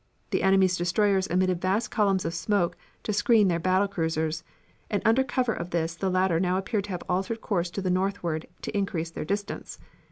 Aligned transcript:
The 0.31 0.41
enemy's 0.41 0.75
destroyers 0.77 1.27
emitted 1.27 1.61
vast 1.61 1.91
columns 1.91 2.25
of 2.25 2.33
smoke 2.33 2.75
to 3.03 3.13
screen 3.13 3.49
their 3.49 3.59
battle 3.59 3.87
cruisers, 3.87 4.43
and 4.89 4.99
under 5.05 5.23
cover 5.23 5.53
of 5.53 5.69
this 5.69 5.93
the 5.93 6.09
latter 6.09 6.39
now 6.39 6.57
appeared 6.57 6.85
to 6.85 6.89
have 6.89 7.03
altered 7.07 7.39
course 7.41 7.69
to 7.69 7.83
the 7.83 7.91
northward 7.91 8.47
to 8.63 8.75
increase 8.75 9.11
their 9.11 9.25
distance. 9.25 9.77